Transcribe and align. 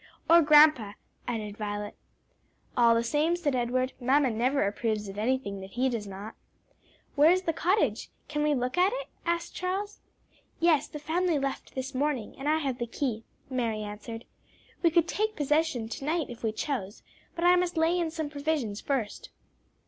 "Or 0.27 0.41
grandpa," 0.41 0.93
added 1.27 1.57
Violet. 1.59 1.95
"All 2.75 2.95
the 2.95 3.03
same," 3.03 3.35
said 3.35 3.53
Edward; 3.55 3.93
"mamma 3.99 4.31
never 4.31 4.65
approves 4.65 5.07
of 5.07 5.15
anything 5.19 5.61
that 5.61 5.73
he 5.73 5.89
does 5.89 6.07
not." 6.07 6.33
"Where 7.13 7.29
is 7.29 7.43
the 7.43 7.53
cottage? 7.53 8.09
Can 8.27 8.41
we 8.41 8.55
look 8.55 8.79
at 8.79 8.91
it?" 8.95 9.09
asked 9.27 9.53
Charles. 9.53 9.99
"Yes; 10.59 10.87
the 10.87 10.97
family 10.97 11.37
left 11.37 11.75
this 11.75 11.93
morning, 11.93 12.33
and 12.39 12.49
I 12.49 12.57
have 12.57 12.79
the 12.79 12.87
key," 12.87 13.25
Mary 13.47 13.83
answered. 13.83 14.25
"We 14.81 14.89
could 14.89 15.07
take 15.07 15.35
possession 15.35 15.87
to 15.89 16.03
night 16.05 16.31
if 16.31 16.41
we 16.41 16.51
chose; 16.51 17.03
but 17.35 17.45
I 17.45 17.55
must 17.55 17.77
lay 17.77 17.99
in 17.99 18.09
some 18.09 18.27
provisions 18.31 18.81
first." 18.81 19.29